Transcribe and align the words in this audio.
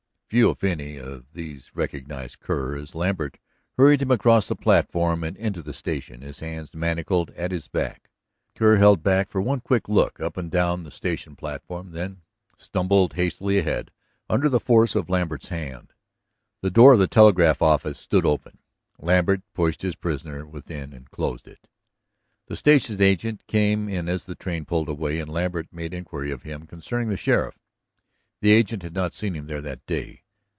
Few, 0.31 0.49
if 0.51 0.63
any, 0.63 0.95
of 0.95 1.33
these 1.33 1.75
recognized 1.75 2.39
Kerr 2.39 2.77
as 2.77 2.95
Lambert 2.95 3.37
hurried 3.73 4.01
him 4.01 4.11
across 4.11 4.47
the 4.47 4.55
platform 4.55 5.25
and 5.25 5.35
into 5.35 5.61
the 5.61 5.73
station, 5.73 6.21
his 6.21 6.39
hands 6.39 6.73
manacled 6.73 7.31
at 7.31 7.51
his 7.51 7.67
back. 7.67 8.09
Kerr 8.55 8.77
held 8.77 9.03
back 9.03 9.29
for 9.29 9.41
one 9.41 9.59
quick 9.59 9.89
look 9.89 10.21
up 10.21 10.37
and 10.37 10.49
down 10.49 10.83
the 10.85 10.89
station 10.91 11.35
platform, 11.35 11.91
then 11.91 12.21
stumbled 12.57 13.15
hastily 13.15 13.57
ahead 13.57 13.91
under 14.29 14.47
the 14.47 14.61
force 14.61 14.95
of 14.95 15.09
Lambert's 15.09 15.49
hand. 15.49 15.91
The 16.61 16.71
door 16.71 16.93
of 16.93 16.99
the 16.99 17.07
telegraph 17.07 17.61
office 17.61 17.99
stood 17.99 18.25
open; 18.25 18.59
Lambert 18.99 19.41
pushed 19.53 19.81
his 19.81 19.97
prisoner 19.97 20.45
within 20.45 20.93
and 20.93 21.11
closed 21.11 21.45
it. 21.45 21.67
The 22.47 22.55
station 22.55 23.01
agent 23.01 23.45
came 23.47 23.89
in 23.89 24.07
as 24.07 24.23
the 24.23 24.35
train 24.35 24.63
pulled 24.63 24.87
away, 24.87 25.19
and 25.19 25.29
Lambert 25.29 25.73
made 25.73 25.93
inquiry 25.93 26.31
of 26.31 26.43
him 26.43 26.67
concerning 26.67 27.09
the 27.09 27.17
sheriff. 27.17 27.57
The 28.39 28.51
agent 28.51 28.81
had 28.81 28.95
not 28.95 29.13
seen 29.13 29.35
him 29.35 29.45
there 29.45 29.61
that 29.61 29.85
day. 29.85 30.19